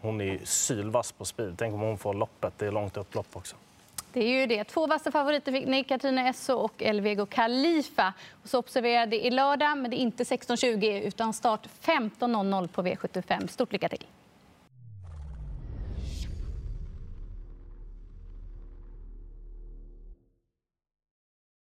Hon 0.00 0.20
är 0.20 0.38
sylvass 0.44 1.12
på 1.12 1.24
speed. 1.24 1.54
Tänk 1.58 1.74
om 1.74 1.80
hon 1.80 1.98
får 1.98 2.14
loppet. 2.14 2.52
Det 2.56 2.66
är 2.66 2.72
långt 2.72 2.96
upplopp 2.96 3.26
också. 3.32 3.56
Det 4.12 4.20
är 4.20 4.40
ju 4.40 4.46
det. 4.46 4.64
Två 4.64 4.86
vassa 4.86 5.10
favoriter 5.10 5.52
fick 5.52 5.66
ni, 5.66 5.84
Katrina 5.84 6.28
Esso 6.28 6.54
och 6.54 6.82
Elvego 6.82 7.26
Khalifa. 7.26 8.12
Och 8.42 8.48
så 8.48 8.58
observera 8.58 9.06
det 9.06 9.26
i 9.26 9.30
lördag, 9.30 9.78
men 9.78 9.90
det 9.90 9.96
är 9.96 9.98
inte 9.98 10.24
16.20 10.24 11.00
utan 11.00 11.32
start 11.32 11.68
15.00 11.82 12.68
på 12.68 12.82
V75. 12.82 13.46
Stort 13.46 13.72
lycka 13.72 13.88
till! 13.88 14.06